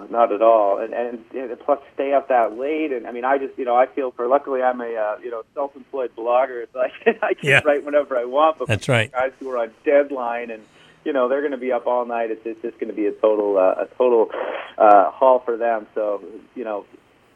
Not 0.10 0.32
at 0.32 0.42
all. 0.42 0.80
And, 0.80 0.94
and 0.94 1.24
and 1.34 1.60
plus 1.60 1.80
stay 1.94 2.14
up 2.14 2.30
that 2.30 2.58
late. 2.58 2.92
And 2.92 3.08
I 3.08 3.12
mean, 3.12 3.26
I 3.26 3.38
just 3.38 3.58
you 3.58 3.66
know 3.66 3.76
I 3.76 3.88
feel 3.88 4.12
for. 4.12 4.28
Luckily, 4.28 4.62
I'm 4.62 4.82
a 4.82 4.96
uh, 4.96 5.18
you 5.24 5.32
know 5.32 5.44
self-employed 5.54 6.16
blogger. 6.16 6.64
It's 6.64 6.76
like 6.76 6.92
I 7.24 7.34
can 7.34 7.50
yeah. 7.50 7.62
write 7.64 7.84
whenever 7.86 8.18
I 8.18 8.26
want. 8.26 8.60
But 8.60 8.68
that's 8.68 8.90
right. 8.90 9.12
Guys 9.12 9.32
who 9.40 9.50
are 9.52 9.58
on 9.58 9.72
deadline 9.84 10.52
and 10.52 10.64
you 11.04 11.14
know 11.14 11.30
they're 11.30 11.42
going 11.42 11.52
to 11.52 11.58
be 11.58 11.72
up 11.72 11.88
all 11.88 12.06
night. 12.06 12.32
It's, 12.32 12.42
it's 12.46 12.62
just 12.62 12.80
going 12.80 12.90
to 12.90 12.96
be 12.96 13.08
a 13.08 13.12
total 13.12 13.58
uh, 13.58 13.84
a 13.84 13.88
total 13.98 14.32
uh, 14.78 15.12
haul 15.12 15.40
for 15.40 15.58
them. 15.58 15.88
So 15.96 16.24
you 16.56 16.64
know 16.64 16.86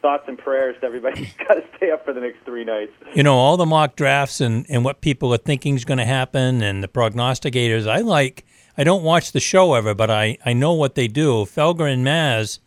thoughts 0.02 0.24
and 0.28 0.38
prayers 0.38 0.76
to 0.80 0.86
everybody 0.86 1.24
who's 1.24 1.32
got 1.48 1.54
to 1.54 1.64
stay 1.76 1.90
up 1.90 2.04
for 2.04 2.12
the 2.12 2.20
next 2.20 2.38
three 2.44 2.64
nights. 2.64 2.92
You 3.14 3.22
know, 3.22 3.36
all 3.36 3.56
the 3.56 3.66
mock 3.66 3.96
drafts 3.96 4.40
and, 4.40 4.66
and 4.68 4.84
what 4.84 5.00
people 5.00 5.32
are 5.34 5.38
thinking 5.38 5.74
is 5.74 5.84
going 5.84 5.98
to 5.98 6.04
happen 6.04 6.62
and 6.62 6.82
the 6.82 6.88
prognosticators. 6.88 7.88
I 7.88 8.00
like 8.00 8.44
I 8.80 8.82
don't 8.82 9.02
watch 9.02 9.32
the 9.32 9.40
show 9.40 9.74
ever, 9.74 9.94
but 9.94 10.10
I, 10.10 10.38
I 10.42 10.54
know 10.54 10.72
what 10.72 10.94
they 10.94 11.06
do. 11.06 11.44
Felger 11.44 11.92
and 11.92 12.02
Maz 12.02 12.60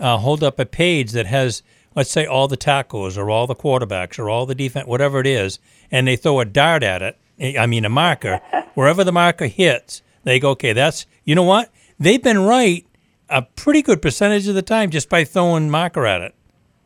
uh, 0.00 0.16
hold 0.16 0.42
up 0.42 0.58
a 0.58 0.66
page 0.66 1.12
that 1.12 1.26
has, 1.26 1.62
let's 1.94 2.10
say, 2.10 2.26
all 2.26 2.48
the 2.48 2.56
tackles 2.56 3.16
or 3.16 3.30
all 3.30 3.46
the 3.46 3.54
quarterbacks 3.54 4.18
or 4.18 4.28
all 4.28 4.44
the 4.44 4.56
defense, 4.56 4.88
whatever 4.88 5.20
it 5.20 5.26
is, 5.28 5.60
and 5.88 6.08
they 6.08 6.16
throw 6.16 6.40
a 6.40 6.44
dart 6.44 6.82
at 6.82 7.00
it. 7.00 7.56
I 7.56 7.66
mean, 7.66 7.84
a 7.84 7.88
marker. 7.88 8.40
Wherever 8.74 9.04
the 9.04 9.12
marker 9.12 9.46
hits, 9.46 10.02
they 10.24 10.40
go, 10.40 10.50
okay, 10.50 10.72
that's, 10.72 11.06
you 11.22 11.36
know 11.36 11.44
what? 11.44 11.72
They've 11.96 12.20
been 12.20 12.40
right 12.40 12.84
a 13.28 13.42
pretty 13.42 13.82
good 13.82 14.02
percentage 14.02 14.48
of 14.48 14.56
the 14.56 14.62
time 14.62 14.90
just 14.90 15.08
by 15.08 15.22
throwing 15.22 15.70
marker 15.70 16.06
at 16.06 16.22
it. 16.22 16.34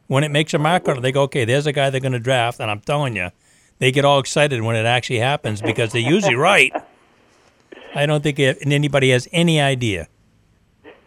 When 0.06 0.22
it 0.22 0.30
makes 0.30 0.52
a 0.52 0.58
marker, 0.58 1.00
they 1.00 1.12
go, 1.12 1.22
okay, 1.22 1.46
there's 1.46 1.66
a 1.66 1.72
guy 1.72 1.88
they're 1.88 1.98
going 1.98 2.12
to 2.12 2.18
draft, 2.18 2.60
and 2.60 2.70
I'm 2.70 2.80
telling 2.80 3.16
you, 3.16 3.30
they 3.78 3.90
get 3.90 4.04
all 4.04 4.18
excited 4.18 4.60
when 4.60 4.76
it 4.76 4.84
actually 4.84 5.20
happens 5.20 5.62
because 5.62 5.92
they're 5.92 6.02
usually 6.02 6.34
right. 6.34 6.74
I 7.94 8.06
don't 8.06 8.22
think 8.22 8.38
anybody 8.38 9.10
has 9.10 9.28
any 9.32 9.60
idea. 9.60 10.08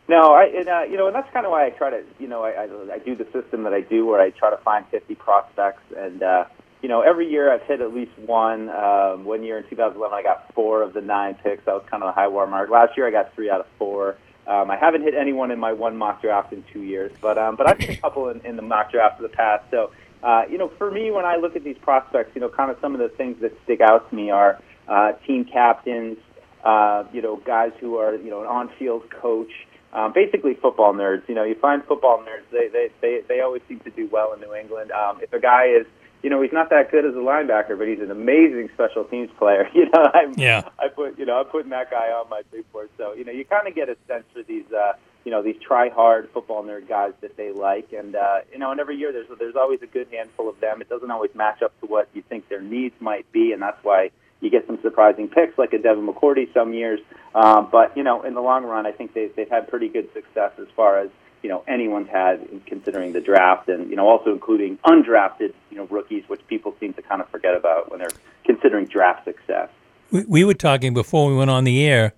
No, 0.08 0.34
I 0.34 0.46
and, 0.46 0.68
uh, 0.68 0.82
you 0.84 0.98
know, 0.98 1.08
and 1.08 1.16
that's 1.16 1.32
kind 1.32 1.46
of 1.46 1.52
why 1.52 1.66
I 1.66 1.70
try 1.70 1.90
to, 1.90 2.04
you 2.20 2.28
know, 2.28 2.44
I, 2.44 2.52
I 2.52 2.94
I 2.96 2.98
do 3.00 3.16
the 3.16 3.26
system 3.32 3.64
that 3.64 3.74
I 3.74 3.82
do 3.82 4.06
where 4.06 4.20
I 4.20 4.32
try 4.32 4.50
to 4.50 4.58
find 4.58 4.86
50 4.88 5.16
prospects, 5.16 5.82
and 5.96 6.22
uh, 6.22 6.46
you 6.82 6.90
know, 6.90 7.02
every 7.02 7.32
year 7.32 7.52
I've 7.52 7.62
hit 7.64 7.80
at 7.80 7.94
least 7.94 8.12
one. 8.20 8.70
Um, 8.70 9.24
one 9.24 9.44
year 9.44 9.58
in 9.58 9.64
2011, 9.70 10.16
I 10.16 10.22
got 10.22 10.54
four 10.54 10.82
of 10.82 10.94
the 10.94 11.00
nine 11.00 11.36
picks. 11.36 11.64
That 11.66 11.74
was 11.74 11.84
kind 11.90 12.04
of 12.04 12.10
the 12.10 12.14
high 12.14 12.28
water 12.28 12.52
mark. 12.52 12.70
Last 12.70 12.98
year, 12.98 13.08
I 13.08 13.12
got 13.12 13.34
three 13.34 13.50
out 13.50 13.62
of 13.62 13.68
four. 13.80 14.18
Um, 14.46 14.70
I 14.70 14.76
haven't 14.76 15.04
hit 15.04 15.14
anyone 15.16 15.52
in 15.52 15.60
my 15.60 15.72
one 15.72 15.96
mock 15.96 16.22
draft 16.22 16.52
in 16.52 16.66
two 16.74 16.82
years, 16.82 17.14
but 17.22 17.38
um, 17.38 17.56
but 17.56 17.70
I've 17.70 17.80
hit 17.80 17.98
a 17.98 18.02
couple 18.02 18.28
in, 18.28 18.42
in 18.42 18.58
the 18.58 18.62
mock 18.62 18.92
draft 18.92 19.22
of 19.22 19.24
the 19.24 19.36
past. 19.36 19.64
So, 19.72 19.92
uh, 20.22 20.44
you 20.50 20.58
know, 20.58 20.68
for 20.78 20.92
me, 20.92 21.12
when 21.12 21.24
I 21.24 21.38
look 21.38 21.56
at 21.56 21.64
these 21.64 21.78
prospects, 21.78 22.32
you 22.36 22.42
know, 22.42 22.50
kind 22.50 22.70
of 22.70 22.78
some 22.82 22.94
of 22.94 23.00
the 23.00 23.08
things 23.08 23.40
that 23.40 23.58
stick 23.64 23.80
out 23.80 24.10
to 24.10 24.16
me 24.16 24.30
are 24.32 24.62
uh, 24.90 25.14
team 25.26 25.46
captains, 25.46 26.18
uh, 26.64 27.04
you 27.12 27.22
know, 27.22 27.38
guys 27.38 27.72
who 27.80 27.98
are, 27.98 28.16
you 28.16 28.30
know, 28.30 28.42
an 28.42 28.48
on-field 28.48 29.10
coach, 29.10 29.52
um, 29.92 30.14
basically 30.14 30.56
football 30.56 30.94
nerds. 30.94 31.28
You 31.28 31.36
know, 31.36 31.44
you 31.44 31.56
find 31.56 31.84
football 31.84 32.20
nerds, 32.20 32.50
they, 32.52 32.68
they, 32.70 32.90
they, 33.02 33.22
they 33.28 33.42
always 33.42 33.62
seem 33.68 33.80
to 33.82 33.90
do 33.90 34.08
well 34.12 34.34
in 34.34 34.40
New 34.40 34.56
England. 34.56 34.92
Um, 34.92 35.20
if 35.22 35.34
a 35.34 35.40
guy 35.40 35.66
is, 35.66 35.86
you 36.24 36.30
know, 36.30 36.42
he's 36.42 36.54
not 36.54 36.70
that 36.70 36.90
good 36.90 37.06
as 37.06 37.14
a 37.16 37.18
linebacker, 37.18 37.78
but 37.78 37.88
he's 37.88 38.00
an 38.00 38.10
amazing 38.10 38.70
special 38.74 39.04
teams 39.04 39.30
player. 39.38 39.70
You 39.76 39.86
know, 39.86 40.06
I'm, 40.14 40.34
yeah. 40.38 40.70
I 40.80 40.88
put, 40.88 41.20
you 41.20 41.26
know, 41.26 41.40
I'm 41.40 41.46
putting 41.46 41.72
that 41.72 41.92
guy 41.92 42.08
on 42.12 42.30
my 42.30 42.44
big 42.52 42.72
board. 42.72 42.90
So, 42.98 43.14
you 43.14 43.26
know, 43.26 43.32
you 43.32 43.44
kind 43.44 43.68
of 43.68 43.76
get 43.76 43.90
a 43.90 43.98
sense 44.08 44.24
for 44.34 44.42
these, 44.42 44.72
uh, 44.72 44.94
you 45.26 45.32
know, 45.32 45.42
these 45.42 45.56
try-hard 45.66 46.30
football 46.34 46.64
nerd 46.64 46.88
guys 46.88 47.14
that 47.22 47.38
they 47.38 47.52
like, 47.52 47.94
and 47.94 48.16
uh, 48.16 48.40
you 48.52 48.60
know, 48.60 48.72
and 48.72 48.80
every 48.80 48.98
year 48.98 49.12
there's 49.12 49.28
there's 49.40 49.56
always 49.56 49.82
a 49.82 49.88
good 49.88 50.08
handful 50.12 50.50
of 50.50 50.60
them. 50.60 50.82
It 50.82 50.90
doesn't 50.90 51.10
always 51.10 51.32
match 51.34 51.62
up 51.62 51.80
to 51.80 51.86
what 51.86 52.10
you 52.14 52.22
think 52.28 52.50
their 52.50 52.62
needs 52.62 52.96
might 53.00 53.30
be, 53.32 53.54
and 53.54 53.62
that's 53.62 53.82
why 53.84 54.12
you 54.44 54.50
get 54.50 54.68
some 54.68 54.78
surprising 54.82 55.30
picks 55.30 55.58
like 55.58 55.74
a 55.74 55.80
Devin 55.80 56.06
McCourty 56.06 56.54
some 56.54 56.74
years. 56.74 57.00
Um, 57.34 57.70
but 57.72 57.96
you 57.96 58.04
know, 58.04 58.22
in 58.24 58.34
the 58.34 58.42
long 58.42 58.66
run, 58.66 58.86
I 58.86 58.92
think 58.92 59.14
they've 59.14 59.34
they've 59.36 59.50
had 59.50 59.68
pretty 59.70 59.88
good 59.88 60.12
success 60.14 60.52
as 60.60 60.68
far 60.76 61.00
as 61.00 61.10
you 61.42 61.50
know 61.50 61.64
anyone's 61.68 62.10
had 62.10 62.42
in 62.52 62.60
considering 62.62 63.14
the 63.14 63.22
draft, 63.22 63.70
and 63.70 63.90
you 63.90 63.96
know 63.96 64.08
also 64.08 64.32
including 64.32 64.78
undrafted 64.86 65.54
you 65.72 65.78
know 65.78 65.86
rookies, 65.86 66.24
which 66.28 66.46
people 66.48 66.76
seem 66.80 66.94
to 66.94 67.02
kind 67.02 67.22
of 67.22 67.30
forget 67.30 67.56
about 67.56 67.90
when 67.90 68.00
they're 68.00 68.10
considering 68.44 68.86
draft 68.86 69.24
success. 69.24 69.70
We, 70.12 70.26
we 70.26 70.44
were 70.44 70.54
talking 70.54 70.94
before 70.94 71.28
we 71.30 71.36
went 71.36 71.50
on 71.50 71.64
the 71.64 71.86
air. 71.86 72.14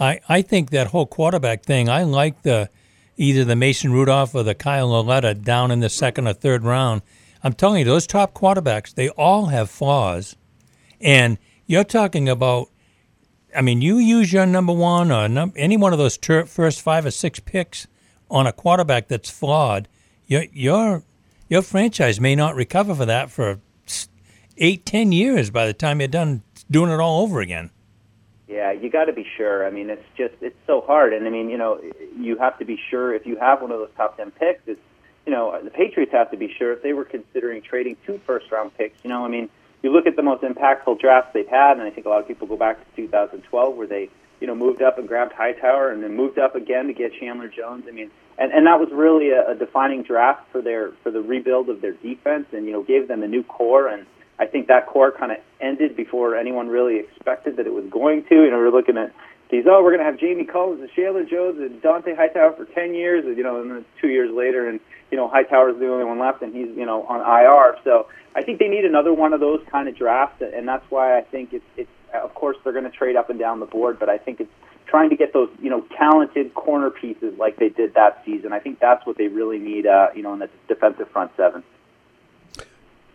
I 0.00 0.20
I 0.28 0.42
think 0.42 0.70
that 0.70 0.88
whole 0.88 1.06
quarterback 1.06 1.62
thing. 1.62 1.88
I 1.88 2.02
like 2.02 2.42
the 2.42 2.68
either 3.16 3.44
the 3.44 3.56
Mason 3.56 3.92
Rudolph 3.92 4.34
or 4.34 4.42
the 4.42 4.56
Kyle 4.56 4.88
Lauletta 4.88 5.34
down 5.34 5.70
in 5.70 5.78
the 5.78 5.88
second 5.88 6.26
or 6.26 6.32
third 6.32 6.64
round. 6.64 7.02
I'm 7.44 7.52
telling 7.52 7.80
you, 7.80 7.84
those 7.84 8.06
top 8.06 8.34
quarterbacks, 8.34 8.94
they 8.94 9.10
all 9.10 9.46
have 9.46 9.70
flaws 9.70 10.34
and 11.04 11.38
you're 11.66 11.84
talking 11.84 12.28
about 12.28 12.68
I 13.56 13.62
mean, 13.62 13.80
you 13.82 13.98
use 13.98 14.32
your 14.32 14.46
number 14.46 14.72
one 14.72 15.12
or 15.12 15.28
num- 15.28 15.52
any 15.54 15.76
one 15.76 15.92
of 15.92 15.98
those 16.00 16.18
ter- 16.18 16.46
first 16.46 16.80
five 16.80 17.06
or 17.06 17.12
six 17.12 17.38
picks 17.38 17.86
on 18.28 18.48
a 18.48 18.52
quarterback 18.52 19.06
that's 19.06 19.30
flawed. 19.30 19.86
Your 20.26 20.46
your 20.52 21.04
your 21.48 21.62
franchise 21.62 22.20
may 22.20 22.34
not 22.34 22.56
recover 22.56 22.94
for 22.96 23.06
that 23.06 23.30
for 23.30 23.60
eight, 24.58 24.84
ten 24.84 25.12
years 25.12 25.50
by 25.50 25.66
the 25.66 25.72
time 25.72 26.00
you're 26.00 26.08
done 26.08 26.42
doing 26.68 26.90
it 26.90 26.98
all 26.98 27.22
over 27.22 27.40
again. 27.40 27.70
Yeah, 28.48 28.72
you 28.72 28.90
got 28.90 29.04
to 29.04 29.12
be 29.12 29.26
sure. 29.36 29.66
I 29.66 29.70
mean, 29.70 29.88
it's 29.88 30.04
just 30.16 30.34
it's 30.40 30.56
so 30.66 30.80
hard, 30.80 31.12
and 31.12 31.26
I 31.26 31.30
mean, 31.30 31.48
you 31.48 31.58
know, 31.58 31.80
you 32.18 32.36
have 32.38 32.58
to 32.58 32.64
be 32.64 32.78
sure 32.90 33.14
if 33.14 33.24
you 33.24 33.36
have 33.36 33.62
one 33.62 33.70
of 33.70 33.78
those 33.78 33.90
top 33.96 34.16
ten 34.16 34.32
picks. 34.32 34.62
It's 34.66 34.80
you 35.26 35.32
know, 35.32 35.58
the 35.62 35.70
Patriots 35.70 36.12
have 36.12 36.30
to 36.32 36.36
be 36.36 36.52
sure 36.58 36.72
if 36.72 36.82
they 36.82 36.92
were 36.92 37.04
considering 37.04 37.62
trading 37.62 37.96
two 38.04 38.20
first 38.26 38.50
round 38.50 38.76
picks. 38.76 38.98
You 39.04 39.10
know, 39.10 39.24
I 39.24 39.28
mean, 39.28 39.48
you 39.84 39.92
look 39.92 40.06
at 40.06 40.16
the 40.16 40.22
most 40.22 40.42
impactful 40.42 40.98
drafts 40.98 41.30
they've 41.34 41.46
had, 41.46 41.72
and 41.72 41.82
I 41.82 41.90
think 41.90 42.06
a 42.06 42.08
lot 42.08 42.20
of 42.20 42.26
people 42.26 42.46
go 42.46 42.56
back 42.56 42.78
to 42.78 43.02
2012 43.02 43.76
where 43.76 43.86
they 43.86 44.08
you 44.40 44.46
know 44.46 44.54
moved 44.54 44.82
up 44.82 44.98
and 44.98 45.06
grabbed 45.06 45.32
Hightower, 45.32 45.90
and 45.90 46.02
then 46.02 46.16
moved 46.16 46.38
up 46.38 46.54
again 46.54 46.86
to 46.88 46.94
get 46.94 47.12
Chandler 47.20 47.48
Jones. 47.48 47.84
I 47.86 47.92
mean, 47.92 48.10
and 48.38 48.50
and 48.52 48.66
that 48.66 48.80
was 48.80 48.88
really 48.90 49.30
a, 49.30 49.50
a 49.50 49.54
defining 49.54 50.02
draft 50.02 50.50
for 50.50 50.62
their 50.62 50.92
for 51.02 51.10
the 51.10 51.20
rebuild 51.20 51.68
of 51.68 51.80
their 51.80 51.92
defense, 51.92 52.46
and 52.52 52.66
you 52.66 52.72
know, 52.72 52.82
gave 52.82 53.08
them 53.08 53.22
a 53.22 53.28
new 53.28 53.44
core 53.44 53.88
and. 53.88 54.06
I 54.36 54.46
think 54.46 54.66
that 54.66 54.88
core 54.88 55.12
kind 55.12 55.30
of 55.30 55.38
ended 55.60 55.94
before 55.94 56.34
anyone 56.34 56.66
really 56.66 56.98
expected 56.98 57.56
that 57.58 57.68
it 57.68 57.72
was 57.72 57.84
going 57.88 58.24
to. 58.24 58.34
You 58.34 58.50
know, 58.50 58.58
we're 58.58 58.72
looking 58.72 58.98
at 58.98 59.14
these. 59.50 59.64
Oh, 59.68 59.82
we're 59.82 59.90
going 59.90 60.04
to 60.04 60.10
have 60.10 60.18
Jamie 60.18 60.44
Collins 60.44 60.80
and 60.80 60.90
Chandler 60.90 61.24
Jones 61.24 61.58
and 61.58 61.80
Dont'a 61.82 62.16
Hightower 62.16 62.52
for 62.52 62.64
ten 62.66 62.94
years. 62.94 63.24
And, 63.24 63.36
you 63.36 63.42
know, 63.42 63.60
and 63.60 63.70
then 63.70 63.84
two 64.00 64.08
years 64.08 64.30
later, 64.34 64.68
and 64.68 64.80
you 65.10 65.16
know, 65.16 65.28
Hightower's 65.28 65.78
the 65.78 65.88
only 65.88 66.04
one 66.04 66.18
left, 66.18 66.42
and 66.42 66.54
he's 66.54 66.68
you 66.76 66.86
know 66.86 67.04
on 67.04 67.20
IR. 67.20 67.78
So 67.84 68.08
I 68.34 68.42
think 68.42 68.58
they 68.58 68.68
need 68.68 68.84
another 68.84 69.12
one 69.12 69.32
of 69.32 69.40
those 69.40 69.60
kind 69.70 69.88
of 69.88 69.96
drafts, 69.96 70.42
and 70.42 70.66
that's 70.66 70.84
why 70.90 71.18
I 71.18 71.22
think 71.22 71.52
it's 71.52 71.64
it's. 71.76 71.90
Of 72.12 72.32
course, 72.34 72.56
they're 72.62 72.72
going 72.72 72.84
to 72.84 72.96
trade 72.96 73.16
up 73.16 73.28
and 73.28 73.40
down 73.40 73.58
the 73.58 73.66
board, 73.66 73.98
but 73.98 74.08
I 74.08 74.18
think 74.18 74.38
it's 74.38 74.52
trying 74.86 75.10
to 75.10 75.16
get 75.16 75.32
those 75.32 75.48
you 75.60 75.70
know 75.70 75.84
talented 75.98 76.54
corner 76.54 76.90
pieces 76.90 77.36
like 77.38 77.56
they 77.56 77.68
did 77.68 77.94
that 77.94 78.22
season. 78.24 78.52
I 78.52 78.60
think 78.60 78.78
that's 78.78 79.04
what 79.04 79.18
they 79.18 79.26
really 79.26 79.58
need. 79.58 79.86
Uh, 79.86 80.08
you 80.14 80.22
know, 80.22 80.32
in 80.32 80.38
the 80.38 80.48
defensive 80.68 81.10
front 81.10 81.32
seven. 81.36 81.64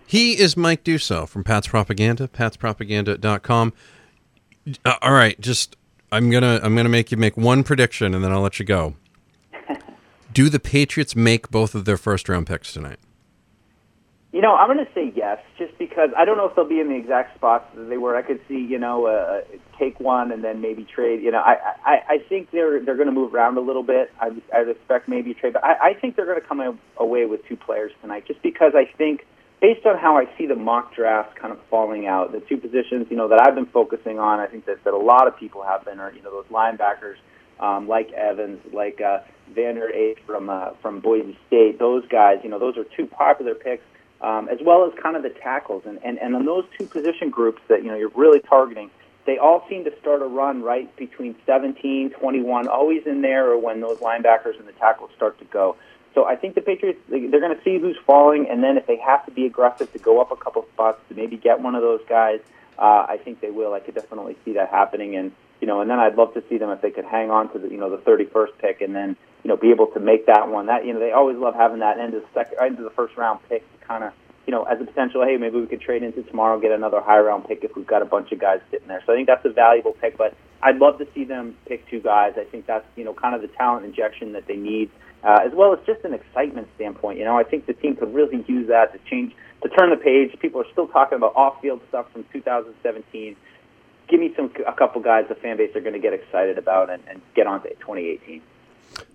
He 0.06 0.40
is 0.40 0.58
Mike 0.58 0.84
Dussault 0.84 1.30
from 1.30 1.44
Pat's 1.44 1.68
Propaganda, 1.68 2.28
patspropaganda.com. 2.28 3.74
Uh, 4.84 4.96
all 5.04 5.14
right, 5.14 5.40
just 5.40 5.78
I'm 6.12 6.30
going 6.30 6.44
to 6.44 6.60
I'm 6.64 6.76
to 6.76 6.90
make 6.90 7.12
you 7.12 7.18
make 7.18 7.38
one 7.38 7.64
prediction 7.64 8.14
and 8.14 8.24
then 8.24 8.32
I'll 8.32 8.42
let 8.42 8.60
you 8.60 8.66
go. 8.66 8.96
Do 10.34 10.50
the 10.50 10.60
Patriots 10.60 11.16
make 11.16 11.50
both 11.50 11.76
of 11.76 11.86
their 11.86 11.98
first 11.98 12.30
round 12.30 12.48
picks 12.48 12.74
tonight? 12.74 13.00
You 14.32 14.42
know, 14.42 14.54
I'm 14.54 14.68
going 14.68 14.86
to 14.86 14.94
say 14.94 15.12
yes, 15.16 15.40
just 15.58 15.76
because 15.80 16.12
I 16.16 16.24
don't 16.24 16.38
know 16.38 16.46
if 16.48 16.56
they'll 16.56 16.68
be 16.68 16.80
in 16.80 16.90
the 16.90 16.96
exact 16.96 17.36
spots 17.36 17.66
that 17.76 17.90
they 17.90 17.98
were. 17.98 18.16
I 18.16 18.22
could 18.22 18.40
see, 18.48 18.60
you 18.60 18.78
know, 18.78 19.08
uh, 19.08 19.42
take 19.80 20.00
one 20.00 20.32
and 20.32 20.44
then 20.44 20.62
maybe 20.62 20.86
trade. 20.86 21.24
You 21.24 21.32
know, 21.32 21.40
I 21.40 21.56
I, 21.84 21.96
I 22.08 22.18
think 22.30 22.52
they're 22.52 22.80
they're 22.80 22.96
going 22.96 23.08
to 23.08 23.14
move 23.14 23.34
around 23.34 23.58
a 23.58 23.62
little 23.62 23.82
bit. 23.82 24.12
I 24.20 24.30
I'd 24.54 24.70
expect 24.70 25.10
maybe 25.10 25.32
a 25.32 25.34
trade, 25.34 25.54
but 25.54 25.64
I, 25.64 25.90
I 25.90 25.94
think 25.96 26.16
they're 26.16 26.28
going 26.28 26.40
to 26.40 26.48
come 26.48 26.80
away 26.98 27.26
with 27.26 27.44
two 27.48 27.58
players 27.58 27.92
tonight, 28.02 28.28
just 28.28 28.42
because 28.44 28.74
I 28.76 28.86
think 28.98 29.26
based 29.62 29.86
on 29.86 29.98
how 29.98 30.18
I 30.18 30.26
see 30.38 30.46
the 30.46 30.56
mock 30.56 30.96
draft 30.96 31.36
kind 31.36 31.52
of 31.52 31.60
falling 31.70 32.08
out, 32.08 32.32
the 32.32 32.40
two 32.40 32.58
positions, 32.58 33.08
you 33.10 33.18
know, 33.18 33.28
that 33.28 33.46
I've 33.46 33.56
been 33.56 33.66
focusing 33.66 34.20
on, 34.20 34.40
I 34.40 34.48
think 34.48 34.66
that, 34.66 34.84
that 34.84 34.94
a 34.94 34.98
lot 34.98 35.28
of 35.28 35.38
people 35.38 35.64
have 35.64 35.86
been, 35.86 36.00
are, 36.00 36.12
you 36.14 36.22
know, 36.22 36.32
those 36.32 36.46
linebackers 36.46 37.16
um, 37.60 37.88
like 37.88 38.12
Evans, 38.14 38.60
like 38.74 39.02
uh, 39.02 39.20
Vander 39.54 39.90
Esch 39.94 40.18
from 40.26 40.50
uh, 40.50 40.72
from 40.82 41.00
Boise 41.00 41.38
State. 41.48 41.80
Those 41.80 42.08
guys, 42.08 42.40
you 42.44 42.50
know, 42.50 42.60
those 42.60 42.78
are 42.78 42.86
two 42.96 43.06
popular 43.06 43.54
picks, 43.54 43.84
um, 44.22 44.48
as 44.50 44.60
well 44.62 44.86
as 44.86 44.98
kind 45.02 45.16
of 45.16 45.24
the 45.24 45.30
tackles. 45.30 45.84
And, 45.86 46.00
and 46.04 46.18
and 46.20 46.36
on 46.36 46.46
those 46.46 46.66
two 46.78 46.86
position 46.86 47.30
groups 47.30 47.62
that 47.68 47.84
you 47.84 47.90
know 47.90 47.98
you're 47.98 48.12
really 48.16 48.40
targeting, 48.40 48.90
they 49.26 49.38
all 49.38 49.66
seem 49.70 49.84
to 49.84 49.92
start 50.00 50.22
a 50.22 50.26
run 50.26 50.64
right 50.64 50.94
between 50.96 51.36
17, 51.46 52.12
21, 52.12 52.68
always 52.68 53.06
in 53.06 53.22
there, 53.22 53.52
or 53.52 53.58
when 53.58 53.82
those 53.82 53.98
linebackers 53.98 54.58
and 54.58 54.68
the 54.68 54.74
tackles 54.74 55.12
start 55.16 55.38
to 55.40 55.46
go. 55.46 55.76
So 56.20 56.26
I 56.26 56.36
think 56.36 56.56
the 56.56 56.62
Patriots 56.62 57.00
they're 57.08 57.40
going 57.40 57.56
to 57.56 57.64
see 57.64 57.80
who's 57.80 57.98
falling, 58.06 58.50
and 58.50 58.62
then 58.62 58.76
if 58.76 58.86
they 58.88 58.98
have 58.98 59.26
to 59.26 59.32
be 59.32 59.46
aggressive 59.46 59.90
to 59.94 60.00
go 60.00 60.20
up 60.20 60.32
a 60.32 60.36
couple 60.36 60.66
spots 60.74 61.00
to 61.08 61.16
maybe 61.16 61.38
get 61.38 61.62
one 61.62 61.76
of 61.76 61.82
those 61.82 62.02
guys, 62.10 62.42
uh, 62.78 63.06
I 63.08 63.22
think 63.24 63.40
they 63.40 63.52
will. 63.52 63.74
I 63.74 63.80
could 63.80 63.96
definitely 63.96 64.36
see 64.44 64.52
that 64.56 64.70
happening, 64.70 65.16
and 65.16 65.32
you 65.62 65.68
know, 65.68 65.80
and 65.80 65.90
then 65.90 65.98
I'd 65.98 66.16
love 66.16 66.34
to 66.34 66.44
see 66.50 66.58
them 66.58 66.72
if 66.72 66.82
they 66.82 66.92
could 66.92 67.06
hang 67.06 67.32
on 67.32 67.54
to 67.54 67.60
the 67.60 67.70
you 67.70 67.78
know 67.78 67.90
the 67.90 68.04
31st 68.04 68.58
pick, 68.60 68.82
and 68.82 68.94
then 68.94 69.16
you 69.46 69.48
know 69.48 69.56
be 69.56 69.70
able 69.72 69.88
to 69.88 70.02
make 70.02 70.26
that 70.26 70.50
one. 70.50 70.66
That 70.66 70.86
you 70.86 70.92
know 70.92 71.00
they 71.00 71.14
always 71.14 71.38
love 71.38 71.56
having 71.56 71.80
that 71.80 72.00
end 72.00 72.14
of 72.14 72.24
the 72.24 72.28
second, 72.34 72.58
end 72.60 72.78
of 72.80 72.84
the 72.84 72.90
first 72.90 73.16
round 73.16 73.40
pick 73.48 73.64
kind 73.88 74.04
of 74.04 74.12
you 74.46 74.52
know 74.52 74.64
as 74.64 74.82
a 74.82 74.84
potential. 74.84 75.24
Hey, 75.24 75.38
maybe 75.38 75.58
we 75.58 75.68
could 75.68 75.80
trade 75.80 76.04
into 76.04 76.24
tomorrow, 76.24 76.60
get 76.60 76.74
another 76.74 77.00
high 77.00 77.20
round 77.20 77.48
pick 77.48 77.64
if 77.64 77.78
we've 77.78 77.88
got 77.88 78.02
a 78.02 78.06
bunch 78.06 78.34
of 78.34 78.40
guys 78.40 78.60
sitting 78.72 78.90
there. 78.90 79.02
So 79.06 79.14
I 79.14 79.16
think 79.16 79.28
that's 79.28 79.46
a 79.46 79.54
valuable 79.54 79.94
pick, 79.94 80.18
but 80.18 80.36
I'd 80.62 80.80
love 80.80 80.98
to 80.98 81.08
see 81.16 81.24
them 81.24 81.56
pick 81.66 81.88
two 81.88 82.02
guys. 82.02 82.34
I 82.36 82.44
think 82.44 82.66
that's 82.66 82.86
you 82.98 83.06
know 83.06 83.14
kind 83.14 83.36
of 83.36 83.42
the 83.42 83.48
talent 83.48 83.86
injection 83.86 84.34
that 84.34 84.48
they 84.48 84.58
need 84.58 84.92
uh, 85.24 85.40
as 85.46 85.52
well 85.54 85.74
as 85.74 85.80
just 85.86 86.04
an 86.04 86.14
excitement 86.14 86.68
standpoint. 86.76 87.20
You 87.20 87.26
know, 87.26 87.38
I 87.38 87.44
think 87.44 87.66
the 87.66 87.74
team 87.74 87.96
could 87.96 88.14
really 88.14 88.44
use 88.48 88.68
that 88.68 88.94
to 88.94 89.00
change, 89.10 89.34
to 89.64 89.70
turn 89.70 89.90
the 89.90 89.98
page. 89.98 90.38
People 90.40 90.62
are 90.62 90.72
still 90.72 90.88
talking 90.88 91.18
about 91.18 91.36
off-field 91.36 91.82
stuff 91.90 92.12
from 92.12 92.26
2017. 92.32 93.36
Give 94.08 94.20
me 94.20 94.34
some 94.36 94.52
a 94.68 94.74
couple 94.74 95.02
guys 95.02 95.26
the 95.30 95.36
fan 95.36 95.58
base 95.58 95.76
are 95.76 95.82
going 95.82 95.94
to 95.94 96.00
get 96.00 96.14
excited 96.14 96.58
about 96.58 96.90
and, 96.90 97.04
and 97.08 97.22
get 97.36 97.46
on 97.48 97.62
to 97.64 97.70
2018. 97.70 98.42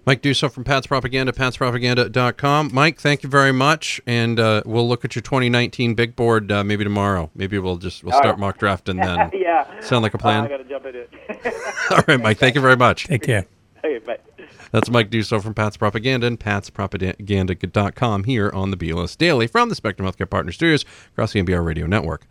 Mike 0.07 0.23
Dussault 0.23 0.53
from 0.53 0.65
Pat's 0.65 0.87
Propaganda, 0.87 1.33
patspropaganda.com. 1.33 2.71
Mike, 2.73 3.01
thank 3.01 3.23
you 3.23 3.29
very 3.29 3.53
much, 3.53 4.01
and 4.07 4.39
uh, 4.39 4.63
we'll 4.67 4.87
look 4.87 5.05
at 5.05 5.17
your 5.17 5.23
2019 5.23 5.95
big 5.95 6.15
board 6.15 6.53
uh, 6.53 6.63
maybe 6.63 6.85
tomorrow. 6.85 7.31
Maybe 7.35 7.59
we'll 7.59 7.79
just 7.79 8.05
we'll 8.05 8.13
start 8.13 8.27
right. 8.27 8.39
mock 8.39 8.59
drafting 8.59 8.97
then. 8.99 9.31
yeah. 9.33 9.81
Sound 9.81 10.03
like 10.03 10.15
a 10.15 10.19
plan? 10.19 10.43
Uh, 10.43 10.45
I 10.45 10.49
got 10.49 10.57
to 10.59 10.65
jump 10.65 10.87
in 10.87 10.95
it. 10.95 11.11
All 11.91 12.05
right, 12.07 12.21
Mike. 12.21 12.39
Thank 12.39 12.55
you 12.55 12.61
very 12.61 12.77
much. 12.77 13.07
Take 13.07 13.23
care. 13.23 13.47
okay, 13.79 13.99
bye. 13.99 14.19
That's 14.73 14.91
Mike 14.91 15.11
Dussault 15.11 15.43
from 15.43 15.55
Pat's 15.55 15.77
Propaganda 15.77 16.27
and 16.27 16.39
patspropaganda.com 16.39 18.25
here 18.25 18.51
on 18.55 18.71
the 18.71 18.77
BLS 18.77 19.17
Daily 19.17 19.47
from 19.47 19.69
the 19.69 19.75
Spectrum 19.75 20.09
Healthcare 20.09 20.29
Partner 20.29 20.53
Studios 20.53 20.85
across 21.13 21.33
the 21.33 21.43
NBR 21.43 21.65
Radio 21.65 21.87
Network. 21.87 22.27